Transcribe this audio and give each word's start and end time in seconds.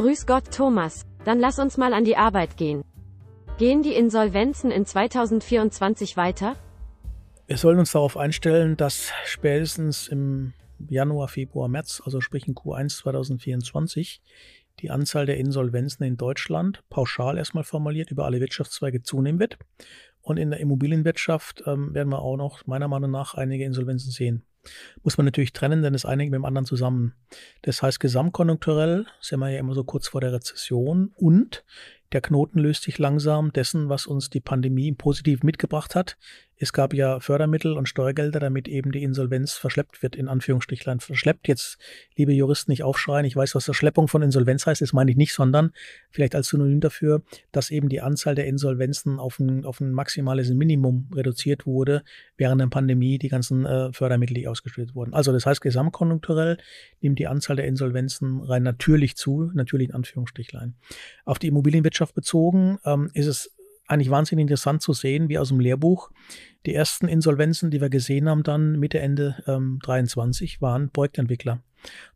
Grüß 0.00 0.24
Gott 0.24 0.50
Thomas, 0.50 1.04
dann 1.26 1.38
lass 1.38 1.58
uns 1.58 1.76
mal 1.76 1.92
an 1.92 2.06
die 2.06 2.16
Arbeit 2.16 2.56
gehen. 2.56 2.82
Gehen 3.58 3.82
die 3.82 3.92
Insolvenzen 3.92 4.70
in 4.70 4.86
2024 4.86 6.16
weiter? 6.16 6.56
Wir 7.46 7.58
sollen 7.58 7.78
uns 7.78 7.92
darauf 7.92 8.16
einstellen, 8.16 8.78
dass 8.78 9.12
spätestens 9.26 10.08
im 10.08 10.54
Januar, 10.78 11.28
Februar, 11.28 11.68
März, 11.68 12.00
also 12.02 12.22
sprich 12.22 12.48
in 12.48 12.54
Q1 12.54 12.96
2024, 12.96 14.22
die 14.78 14.90
Anzahl 14.90 15.26
der 15.26 15.36
Insolvenzen 15.36 16.06
in 16.06 16.16
Deutschland 16.16 16.82
pauschal 16.88 17.36
erstmal 17.36 17.64
formuliert 17.64 18.10
über 18.10 18.24
alle 18.24 18.40
Wirtschaftszweige 18.40 19.02
zunehmen 19.02 19.38
wird. 19.38 19.58
Und 20.22 20.38
in 20.38 20.48
der 20.48 20.60
Immobilienwirtschaft 20.60 21.64
ähm, 21.66 21.92
werden 21.92 22.08
wir 22.08 22.20
auch 22.20 22.38
noch 22.38 22.66
meiner 22.66 22.88
Meinung 22.88 23.10
nach 23.10 23.34
einige 23.34 23.66
Insolvenzen 23.66 24.12
sehen. 24.12 24.46
Muss 25.02 25.16
man 25.16 25.24
natürlich 25.24 25.52
trennen, 25.52 25.82
denn 25.82 25.92
das 25.92 26.04
eine 26.04 26.22
hängt 26.22 26.32
mit 26.32 26.38
dem 26.38 26.44
anderen 26.44 26.66
zusammen. 26.66 27.14
Das 27.62 27.82
heißt, 27.82 28.00
gesamtkonjunkturell 28.00 29.06
sind 29.20 29.40
wir 29.40 29.48
ja 29.50 29.58
immer 29.58 29.74
so 29.74 29.84
kurz 29.84 30.08
vor 30.08 30.20
der 30.20 30.32
Rezession 30.32 31.12
und 31.16 31.64
der 32.12 32.20
Knoten 32.20 32.58
löst 32.58 32.82
sich 32.82 32.98
langsam 32.98 33.52
dessen, 33.52 33.88
was 33.88 34.06
uns 34.06 34.30
die 34.30 34.40
Pandemie 34.40 34.92
positiv 34.92 35.42
mitgebracht 35.42 35.94
hat. 35.94 36.16
Es 36.62 36.74
gab 36.74 36.92
ja 36.92 37.20
Fördermittel 37.20 37.72
und 37.72 37.88
Steuergelder, 37.88 38.38
damit 38.38 38.68
eben 38.68 38.92
die 38.92 39.02
Insolvenz 39.02 39.54
verschleppt 39.54 40.02
wird, 40.02 40.14
in 40.14 40.28
Anführungsstrichlein. 40.28 41.00
Verschleppt 41.00 41.48
jetzt, 41.48 41.78
liebe 42.16 42.34
Juristen, 42.34 42.70
nicht 42.70 42.82
aufschreien. 42.82 43.24
Ich 43.24 43.34
weiß, 43.34 43.54
was 43.54 43.64
Verschleppung 43.64 44.08
von 44.08 44.20
Insolvenz 44.20 44.66
heißt. 44.66 44.82
Das 44.82 44.92
meine 44.92 45.10
ich 45.10 45.16
nicht, 45.16 45.32
sondern 45.32 45.72
vielleicht 46.10 46.34
als 46.34 46.48
Synonym 46.48 46.80
dafür, 46.80 47.22
dass 47.50 47.70
eben 47.70 47.88
die 47.88 48.02
Anzahl 48.02 48.34
der 48.34 48.46
Insolvenzen 48.46 49.18
auf 49.18 49.38
ein, 49.38 49.64
auf 49.64 49.80
ein 49.80 49.92
maximales 49.92 50.50
Minimum 50.50 51.08
reduziert 51.14 51.64
wurde, 51.64 52.02
während 52.36 52.60
der 52.60 52.66
Pandemie 52.66 53.16
die 53.16 53.30
ganzen 53.30 53.64
äh, 53.64 53.90
Fördermittel, 53.94 54.34
die 54.34 54.46
ausgestellt 54.46 54.94
wurden. 54.94 55.14
Also 55.14 55.32
das 55.32 55.46
heißt, 55.46 55.62
gesamtkonjunkturell 55.62 56.58
nimmt 57.00 57.18
die 57.18 57.26
Anzahl 57.26 57.56
der 57.56 57.68
Insolvenzen 57.68 58.42
rein 58.42 58.64
natürlich 58.64 59.16
zu, 59.16 59.50
natürlich 59.54 59.88
in 59.88 59.94
Anführungsstrichlein. 59.94 60.74
Auf 61.24 61.38
die 61.38 61.48
Immobilienwirtschaft 61.48 62.14
bezogen 62.14 62.78
ähm, 62.84 63.10
ist 63.14 63.28
es 63.28 63.56
eigentlich 63.90 64.10
wahnsinnig 64.10 64.42
interessant 64.42 64.82
zu 64.82 64.92
sehen, 64.92 65.28
wie 65.28 65.38
aus 65.38 65.48
dem 65.48 65.60
Lehrbuch 65.60 66.10
die 66.66 66.74
ersten 66.74 67.08
Insolvenzen, 67.08 67.70
die 67.70 67.80
wir 67.80 67.90
gesehen 67.90 68.28
haben, 68.28 68.42
dann 68.42 68.78
Mitte, 68.78 69.00
Ende 69.00 69.42
ähm, 69.46 69.78
23, 69.82 70.60
waren 70.60 70.90
Projektentwickler. 70.90 71.62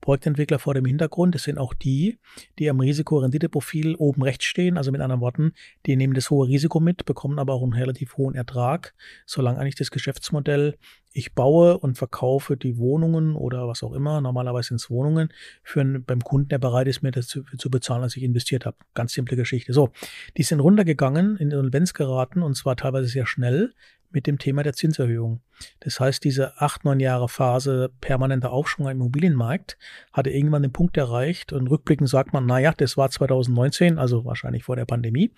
Projektentwickler 0.01 0.59
vor 0.59 0.75
dem 0.75 0.84
Hintergrund, 0.84 1.34
das 1.34 1.45
sind 1.45 1.59
auch 1.59 1.75
die, 1.75 2.19
die 2.59 2.69
am 2.69 2.81
Risiko-Rendite-Profil 2.81 3.95
oben 3.97 4.23
rechts 4.23 4.45
stehen, 4.45 4.77
also 4.77 4.93
mit 4.93 5.01
anderen 5.01 5.20
Worten, 5.20 5.53
die 5.87 5.97
nehmen 5.97 6.15
das 6.15 6.31
hohe 6.31 6.47
Risiko 6.47 6.81
mit, 6.81 7.05
bekommen 7.05 7.39
aber 7.39 7.55
auch 7.55 7.62
einen 7.62 7.73
relativ 7.73 8.17
hohen 8.17 8.35
Ertrag, 8.35 8.95
solange 9.27 9.59
eigentlich 9.59 9.77
das 9.77 9.91
Geschäftsmodell, 9.91 10.77
ich 11.17 11.33
baue 11.33 11.79
und 11.79 11.97
verkaufe 11.97 12.57
die 12.57 12.77
Wohnungen 12.77 13.37
oder 13.37 13.69
was 13.69 13.85
auch 13.85 13.92
immer, 13.92 14.20
normalerweise 14.20 14.69
sind 14.69 14.77
es 14.77 14.91
Wohnungen, 14.91 15.29
für 15.62 15.81
einen, 15.81 16.05
beim 16.05 16.20
Kunden, 16.20 16.48
der 16.48 16.59
bereit 16.59 16.89
ist, 16.89 17.03
mir 17.03 17.12
das 17.12 17.29
zu, 17.29 17.45
zu 17.57 17.70
bezahlen, 17.70 18.03
als 18.03 18.17
ich 18.17 18.25
investiert 18.25 18.67
habe. 18.67 18.77
Ganz 18.95 19.12
simple 19.12 19.37
Geschichte. 19.37 19.73
So, 19.73 19.91
die 20.37 20.42
sind 20.42 20.59
runtergegangen, 20.59 21.37
in 21.37 21.53
Insolvenz 21.53 21.95
geraten 21.95 22.42
und 22.42 22.57
zwar 22.57 22.75
teilweise 22.75 23.07
sehr 23.07 23.27
schnell, 23.27 23.73
mit 24.11 24.27
dem 24.27 24.39
Thema 24.39 24.62
der 24.62 24.73
Zinserhöhung. 24.73 25.41
Das 25.80 26.00
heißt, 26.00 26.24
diese 26.24 26.60
acht, 26.60 26.84
neun 26.84 27.00
Jahre 27.00 27.28
Phase 27.28 27.91
permanenter 28.00 28.52
Aufschwung 28.52 28.88
im 28.88 28.98
Immobilienmarkt 28.98 29.77
hatte 30.12 30.30
irgendwann 30.30 30.62
den 30.62 30.72
Punkt 30.72 30.96
erreicht 30.96 31.52
und 31.52 31.69
rückblickend 31.69 32.08
sagt 32.08 32.33
man, 32.33 32.46
naja, 32.46 32.72
das 32.77 32.96
war 32.96 33.11
2019, 33.11 33.98
also 33.98 34.24
wahrscheinlich 34.24 34.64
vor 34.64 34.77
der 34.77 34.84
Pandemie. 34.84 35.33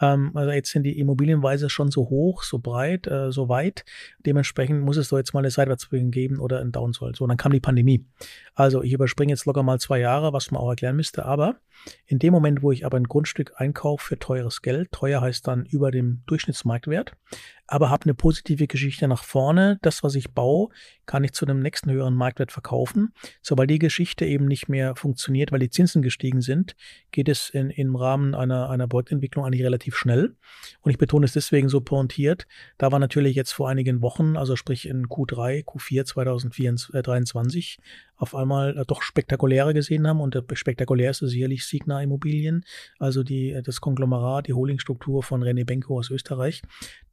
Ähm, 0.00 0.32
also 0.34 0.50
jetzt 0.50 0.70
sind 0.70 0.84
die 0.84 0.98
Immobilienweise 0.98 1.70
schon 1.70 1.90
so 1.90 2.08
hoch, 2.08 2.42
so 2.42 2.58
breit, 2.58 3.06
äh, 3.06 3.30
so 3.32 3.48
weit. 3.48 3.84
Dementsprechend 4.26 4.82
muss 4.82 4.96
es 4.96 5.08
doch 5.08 5.18
jetzt 5.18 5.34
mal 5.34 5.40
eine 5.40 5.50
Seitwärtsbewegung 5.50 6.10
geben 6.10 6.38
oder 6.38 6.60
ein 6.60 6.72
Downsoll. 6.72 7.14
So, 7.14 7.26
dann 7.26 7.36
kam 7.36 7.52
die 7.52 7.60
Pandemie. 7.60 8.06
Also 8.54 8.82
ich 8.82 8.92
überspringe 8.92 9.32
jetzt 9.32 9.46
locker 9.46 9.62
mal 9.62 9.78
zwei 9.78 10.00
Jahre, 10.00 10.32
was 10.32 10.50
man 10.50 10.60
auch 10.60 10.70
erklären 10.70 10.96
müsste, 10.96 11.24
aber 11.24 11.56
in 12.06 12.18
dem 12.18 12.32
Moment, 12.32 12.62
wo 12.62 12.72
ich 12.72 12.84
aber 12.84 12.98
ein 12.98 13.04
Grundstück 13.04 13.52
einkaufe 13.56 14.06
für 14.06 14.18
teures 14.18 14.62
Geld, 14.62 14.92
teuer 14.92 15.20
heißt 15.20 15.46
dann 15.46 15.64
über 15.64 15.90
dem 15.90 16.22
Durchschnittsmarktwert, 16.26 17.12
aber 17.66 17.90
habe 17.90 18.04
eine 18.04 18.14
positive 18.14 18.66
Geschichte 18.66 19.08
nach 19.08 19.24
vorne. 19.24 19.59
Das, 19.82 20.02
was 20.02 20.14
ich 20.14 20.32
baue, 20.32 20.68
kann 21.06 21.24
ich 21.24 21.32
zu 21.32 21.44
einem 21.44 21.60
nächsten 21.60 21.90
höheren 21.90 22.14
Marktwert 22.14 22.52
verkaufen. 22.52 23.12
Sobald 23.42 23.70
die 23.70 23.78
Geschichte 23.78 24.24
eben 24.24 24.46
nicht 24.46 24.68
mehr 24.68 24.94
funktioniert, 24.94 25.50
weil 25.52 25.58
die 25.58 25.70
Zinsen 25.70 26.02
gestiegen 26.02 26.40
sind, 26.40 26.76
geht 27.10 27.28
es 27.28 27.50
in, 27.50 27.70
im 27.70 27.96
Rahmen 27.96 28.34
einer, 28.34 28.70
einer 28.70 28.86
Projektentwicklung 28.86 29.44
eigentlich 29.44 29.64
relativ 29.64 29.96
schnell. 29.96 30.36
Und 30.80 30.90
ich 30.90 30.98
betone 30.98 31.24
es 31.24 31.32
deswegen 31.32 31.68
so 31.68 31.80
pointiert. 31.80 32.46
Da 32.78 32.92
war 32.92 32.98
natürlich 32.98 33.34
jetzt 33.34 33.52
vor 33.52 33.68
einigen 33.68 34.02
Wochen, 34.02 34.36
also 34.36 34.56
sprich 34.56 34.86
in 34.86 35.06
Q3, 35.06 35.64
Q4 35.64 36.04
2023, 36.04 37.78
auf 38.20 38.34
einmal 38.34 38.76
äh, 38.76 38.84
doch 38.86 39.02
spektakuläre 39.02 39.72
gesehen 39.72 40.06
haben. 40.06 40.20
Und 40.20 40.34
der 40.34 40.44
spektakulärste 40.52 41.26
sicherlich 41.26 41.66
Signa 41.66 42.02
Immobilien, 42.02 42.64
also 42.98 43.22
die, 43.22 43.52
äh, 43.52 43.62
das 43.62 43.80
Konglomerat, 43.80 44.46
die 44.46 44.52
Holdingstruktur 44.52 45.22
von 45.22 45.42
René 45.42 45.64
Benko 45.64 45.98
aus 45.98 46.10
Österreich, 46.10 46.62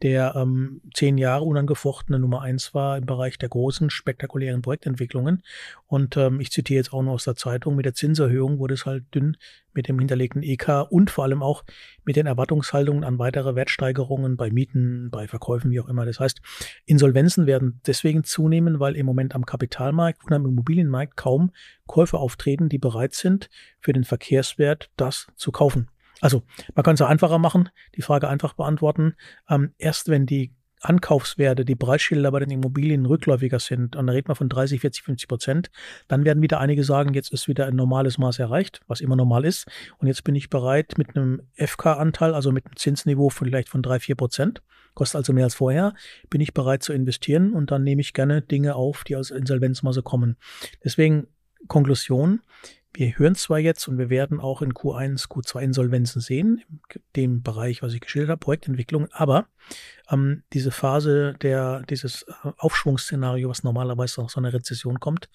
der 0.02 0.36
ähm, 0.36 0.82
zehn 0.94 1.18
Jahre 1.18 1.46
unangefochtene 1.46 2.20
Nummer 2.20 2.42
eins 2.42 2.74
war 2.74 2.98
im 2.98 3.06
Bereich 3.06 3.38
der 3.38 3.50
großen, 3.50 3.90
spektakulären 3.90 4.62
Projektentwicklungen. 4.62 5.44
Und 5.88 6.18
ähm, 6.18 6.42
ich 6.42 6.52
zitiere 6.52 6.80
jetzt 6.80 6.92
auch 6.92 7.02
noch 7.02 7.14
aus 7.14 7.24
der 7.24 7.36
Zeitung, 7.36 7.78
mit 7.78 7.86
der 7.86 7.94
Zinserhöhung 7.94 8.60
wurde 8.60 8.74
es 8.74 8.86
halt 8.86 9.06
dünn 9.16 9.38
mit 9.78 9.88
dem 9.88 9.98
hinterlegten 9.98 10.44
EK 10.44 10.88
und 10.90 11.10
vor 11.10 11.24
allem 11.24 11.42
auch 11.42 11.64
mit 12.04 12.18
den 12.18 12.26
Erwartungshaltungen 12.26 13.06
an 13.06 13.18
weitere 13.20 13.56
Wertsteigerungen 13.56 14.36
bei 14.36 14.52
Mieten, 14.52 15.10
bei 15.10 15.28
Verkäufen, 15.28 15.72
wie 15.72 15.80
auch 15.80 15.88
immer. 15.88 16.06
Das 16.06 16.20
heißt, 16.20 16.42
Insolvenzen 16.86 17.46
werden 17.46 17.80
deswegen 17.88 18.26
zunehmen, 18.26 18.82
weil 18.82 18.98
im 18.98 19.06
Moment 19.06 19.36
am 19.36 19.46
Kapitalmarkt 19.46 20.26
und 20.26 20.34
am 20.34 20.46
Immobilienmarkt 20.46 21.16
kaum 21.16 21.52
Käufer 21.86 22.20
auftreten, 22.20 22.68
die 22.68 22.80
bereit 22.80 23.14
sind, 23.14 23.50
für 23.80 23.94
den 23.94 24.04
Verkehrswert 24.04 24.92
das 24.98 25.28
zu 25.38 25.54
kaufen. 25.54 25.90
Also 26.20 26.44
man 26.74 26.84
kann 26.84 26.96
es 26.96 27.02
auch 27.02 27.10
einfacher 27.10 27.38
machen, 27.38 27.70
die 27.96 28.02
Frage 28.02 28.28
einfach 28.28 28.54
beantworten. 28.54 29.16
Ähm, 29.50 29.74
erst 29.78 30.10
wenn 30.10 30.26
die 30.26 30.57
Ankaufswerte, 30.82 31.66
die 31.66 31.76
Preisschilder 31.76 32.32
bei 32.32 32.40
den 32.40 32.52
Immobilien 32.52 33.06
rückläufiger 33.06 33.60
sind, 33.60 33.96
und 33.96 34.08
da 34.08 34.14
reden 34.14 34.28
wir 34.28 34.36
von 34.36 34.50
30, 34.50 34.82
40, 34.82 35.04
50 35.04 35.28
Prozent, 35.28 35.72
dann 36.08 36.26
werden 36.26 36.42
wieder 36.42 36.60
einige 36.60 36.84
sagen, 36.84 37.14
jetzt 37.14 37.34
ist 37.34 37.48
wieder 37.48 37.66
ein 37.66 37.76
normales 37.76 38.18
Maß 38.18 38.40
erreicht, 38.40 38.82
was 38.88 39.02
immer 39.02 39.16
normal 39.16 39.46
ist. 39.46 39.68
Und 39.98 40.08
jetzt 40.08 40.24
bin 40.24 40.36
ich 40.36 40.50
bereit 40.50 40.94
mit 40.98 41.16
einem 41.16 41.42
FK-Anteil, 41.56 42.34
also 42.34 42.52
mit 42.52 42.66
einem 42.66 42.76
Zinsniveau 42.76 43.30
vielleicht 43.30 43.70
von 43.70 43.82
3, 43.82 44.00
4 44.00 44.16
Prozent, 44.16 44.62
kostet 44.94 45.18
also 45.18 45.34
mehr 45.34 45.46
als 45.46 45.56
vorher, 45.56 45.94
bin 46.30 46.42
ich 46.42 46.54
bereit 46.54 46.84
zu 46.84 46.94
investieren 46.94 47.54
und 47.54 47.72
dann 47.72 47.84
nehme 47.84 48.02
ich 48.02 48.14
gerne 48.14 48.42
Dinge 48.42 48.76
auf, 48.76 49.04
die 49.04 49.16
aus 49.16 49.32
Insolvenzmasse 49.32 50.04
kommen. 50.04 50.38
Deswegen 50.84 51.28
Konklusion, 51.68 52.42
wir 52.94 53.18
hören 53.18 53.36
zwar 53.36 53.60
jetzt 53.60 53.88
und 53.88 54.00
wir 54.00 54.10
werden 54.10 54.40
auch 54.40 54.64
in 54.64 54.74
Q1, 54.74 55.28
Q2 55.28 55.62
Insolvenzen 55.62 56.20
sehen, 56.20 56.64
dem 57.16 57.44
Bereich, 57.44 57.84
was 57.84 57.94
ich 57.94 58.02
geschildert 58.02 58.32
habe, 58.32 58.40
Projektentwicklung, 58.40 59.08
aber 59.12 59.48
ähm, 60.10 60.44
diese 60.54 60.72
Phase 60.72 61.36
der, 61.42 61.84
dieses 61.90 62.24
äh, 62.24 62.50
Aufschwungsszenario, 62.58 63.50
was 63.50 63.64
normalerweise 63.64 64.22
aus 64.22 64.34
so 64.34 64.40
einer 64.40 64.54
Rezession 64.54 65.00
kommt, 65.00 65.30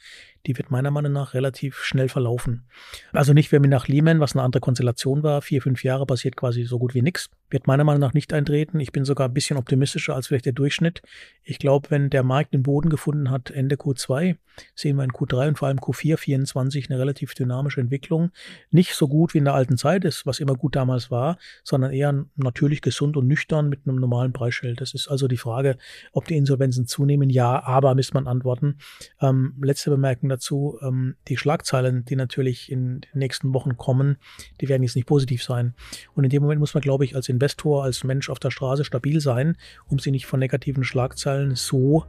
die 0.47 0.57
wird 0.57 0.71
meiner 0.71 0.91
Meinung 0.91 1.13
nach 1.13 1.35
relativ 1.35 1.79
schnell 1.79 2.09
verlaufen. 2.09 2.65
Also 3.13 3.33
nicht 3.33 3.53
wie 3.53 3.59
nach 3.59 3.87
Lehman, 3.87 4.21
was 4.21 4.35
eine 4.35 4.43
andere 4.43 4.61
Konstellation 4.61 5.23
war, 5.23 5.43
vier, 5.43 5.63
fünf 5.63 5.85
Jahre 5.85 6.07
passiert 6.07 6.37
quasi 6.37 6.65
so 6.65 6.79
gut 6.79 6.95
wie 6.95 7.03
nichts, 7.03 7.31
wird 7.51 7.67
meiner 7.67 7.85
Meinung 7.85 8.01
nach 8.01 8.15
nicht 8.15 8.33
eintreten. 8.33 8.81
Ich 8.81 8.93
bin 8.93 9.05
sogar 9.05 9.29
ein 9.29 9.35
bisschen 9.35 9.57
optimistischer 9.57 10.15
als 10.15 10.27
vielleicht 10.27 10.47
der 10.47 10.53
Durchschnitt. 10.53 11.03
Ich 11.45 11.59
glaube, 11.59 11.91
wenn 11.91 12.11
der 12.11 12.23
Markt 12.23 12.55
den 12.55 12.63
Boden 12.63 12.89
gefunden 12.89 13.31
hat, 13.31 13.51
Ende 13.51 13.77
Q2, 13.77 14.37
sehen 14.75 14.97
wir 14.97 15.05
in 15.05 15.13
Q3 15.13 15.49
und 15.49 15.59
vor 15.59 15.69
allem 15.69 15.79
Q4, 15.79 16.17
24 16.17 16.91
eine 16.91 16.99
relativ 16.99 17.35
dynamische 17.35 17.81
Entwicklung. 17.81 18.31
Nicht 18.71 18.95
so 18.95 19.09
gut 19.09 19.35
wie 19.35 19.39
in 19.39 19.45
der 19.45 19.55
alten 19.55 19.77
Zeit 19.77 20.05
ist, 20.05 20.27
was 20.27 20.41
immer 20.41 20.55
gut 20.55 20.77
damals 20.77 21.11
war, 21.11 21.39
sondern 21.63 21.93
eher 21.93 22.25
natürlich 22.37 22.83
gesund 22.83 23.17
und 23.17 23.27
nüchtern 23.27 23.69
mit 23.69 23.81
einem 23.87 23.97
normalen 23.97 24.33
Preisschild 24.33 24.62
darstellt. 24.63 24.81
Das 24.81 24.95
ist 24.95 25.09
also 25.09 25.29
die 25.29 25.37
Frage, 25.37 25.77
ob 26.13 26.27
die 26.27 26.37
Insolvenzen 26.37 26.87
zunehmen. 26.87 27.31
Ja, 27.31 27.63
aber 27.63 27.95
müsste 27.95 28.15
man 28.15 28.27
antworten. 28.27 28.79
Ähm, 29.21 29.55
letzte 29.61 29.91
Bemerkung 29.91 30.29
dazu. 30.29 30.79
Ähm, 30.83 31.17
die 31.29 31.37
Schlagzeilen, 31.37 32.05
die 32.05 32.17
natürlich 32.17 32.71
in 32.71 33.01
den 33.01 33.19
nächsten 33.19 33.53
Wochen 33.55 33.77
kommen, 33.77 34.17
die 34.61 34.69
werden 34.69 34.83
jetzt 34.83 34.97
nicht 34.97 35.07
positiv 35.07 35.43
sein. 35.43 35.75
Und 36.15 36.25
in 36.25 36.31
dem 36.31 36.43
Moment 36.43 36.61
muss 36.61 36.75
man, 36.75 36.83
glaube 36.83 37.05
ich, 37.05 37.15
als 37.17 37.29
Investor, 37.29 37.85
als 37.85 38.05
Mensch 38.05 38.31
auf 38.31 38.39
der 38.39 38.51
Straße 38.51 38.85
stabil 38.85 39.21
sein, 39.21 39.57
um 39.89 39.99
sie 39.99 40.11
nicht 40.11 40.27
von 40.27 40.41
negativen 40.41 40.85
Schlagzeilen 40.85 41.55
so 41.57 42.05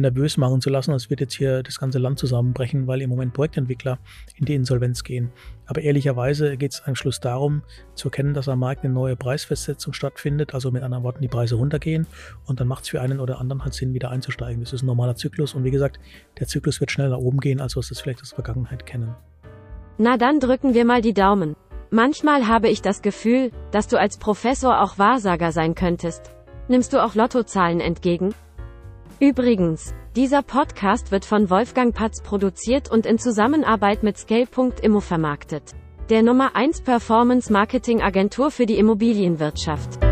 nervös 0.00 0.36
machen 0.36 0.60
zu 0.60 0.70
lassen, 0.70 0.92
als 0.92 1.10
wird 1.10 1.20
jetzt 1.20 1.34
hier 1.34 1.62
das 1.62 1.78
ganze 1.78 1.98
Land 1.98 2.18
zusammenbrechen, 2.18 2.86
weil 2.86 3.02
im 3.02 3.10
Moment 3.10 3.32
Projektentwickler 3.32 3.98
in 4.36 4.44
die 4.44 4.54
Insolvenz 4.54 5.02
gehen. 5.04 5.30
Aber 5.66 5.80
ehrlicherweise 5.80 6.56
geht 6.56 6.74
es 6.74 6.82
am 6.82 6.94
Schluss 6.94 7.20
darum, 7.20 7.62
zu 7.94 8.08
erkennen, 8.08 8.34
dass 8.34 8.48
am 8.48 8.58
Markt 8.58 8.84
eine 8.84 8.92
neue 8.92 9.16
Preisfestsetzung 9.16 9.92
stattfindet, 9.92 10.54
also 10.54 10.70
mit 10.70 10.82
anderen 10.82 11.04
Worten 11.04 11.22
die 11.22 11.28
Preise 11.28 11.56
runtergehen 11.56 12.06
und 12.46 12.60
dann 12.60 12.68
macht 12.68 12.84
es 12.84 12.90
für 12.90 13.00
einen 13.00 13.20
oder 13.20 13.40
anderen 13.40 13.64
halt 13.64 13.74
Sinn, 13.74 13.94
wieder 13.94 14.10
einzusteigen. 14.10 14.62
Das 14.62 14.72
ist 14.72 14.82
ein 14.82 14.86
normaler 14.86 15.16
Zyklus 15.16 15.54
und 15.54 15.64
wie 15.64 15.70
gesagt, 15.70 15.98
der 16.38 16.46
Zyklus 16.46 16.80
wird 16.80 16.90
schneller 16.90 17.18
oben 17.18 17.38
gehen, 17.38 17.60
als 17.60 17.76
wir 17.76 17.80
es 17.80 18.00
vielleicht 18.00 18.22
aus 18.22 18.30
der 18.30 18.36
Vergangenheit 18.36 18.86
kennen. 18.86 19.14
Na 19.98 20.16
dann 20.16 20.40
drücken 20.40 20.74
wir 20.74 20.84
mal 20.84 21.00
die 21.00 21.14
Daumen. 21.14 21.56
Manchmal 21.90 22.48
habe 22.48 22.68
ich 22.68 22.82
das 22.82 23.00
Gefühl, 23.00 23.52
dass 23.70 23.88
du 23.88 23.98
als 23.98 24.18
Professor 24.18 24.82
auch 24.82 24.98
Wahrsager 24.98 25.52
sein 25.52 25.74
könntest. 25.74 26.30
Nimmst 26.68 26.92
du 26.92 27.02
auch 27.02 27.14
Lottozahlen 27.14 27.80
entgegen? 27.80 28.34
Übrigens, 29.18 29.94
dieser 30.14 30.42
Podcast 30.42 31.10
wird 31.10 31.24
von 31.24 31.48
Wolfgang 31.48 31.94
Patz 31.94 32.22
produziert 32.22 32.90
und 32.90 33.06
in 33.06 33.18
Zusammenarbeit 33.18 34.02
mit 34.02 34.18
Scale.immo 34.18 35.00
vermarktet. 35.00 35.74
der 36.10 36.22
Nummer 36.22 36.54
1 36.54 36.82
Performance 36.82 37.52
Marketing 37.52 38.00
Agentur 38.00 38.50
für 38.52 38.66
die 38.66 38.78
Immobilienwirtschaft. 38.78 40.05